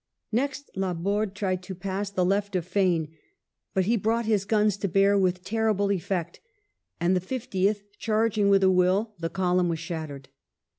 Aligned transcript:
Next 0.31 0.71
Laborde 0.75 1.35
tried 1.35 1.61
to 1.61 1.75
pass 1.75 2.09
the 2.09 2.23
THE 2.23 2.23
BATTLE 2.23 2.23
OF 2.23 2.25
VIMIERO 2.25 2.31
left 2.35 2.55
of 2.55 2.65
Fane, 2.65 3.15
but 3.75 3.85
he 3.85 3.97
brought 3.97 4.25
his 4.25 4.45
guns 4.45 4.75
to 4.77 4.87
bear 4.87 5.15
with 5.15 5.43
terrible 5.43 5.91
effect, 5.91 6.39
and 6.99 7.15
the 7.15 7.19
Fiftieth 7.21 7.83
charging 7.99 8.49
with 8.49 8.63
a 8.63 8.71
will, 8.71 9.13
the 9.19 9.29
column 9.29 9.69
was 9.69 9.77
shattered. 9.77 10.29